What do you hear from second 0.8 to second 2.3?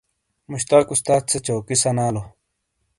استاد سے چوکی سانالو۔